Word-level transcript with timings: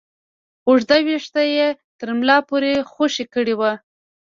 اوږده 0.67 0.97
ويښته 1.05 1.43
يې 1.55 1.67
تر 1.99 2.09
ملا 2.19 2.37
پورې 2.49 2.73
خوشې 2.91 3.25
کړي 3.33 3.53
وو. 3.59 3.71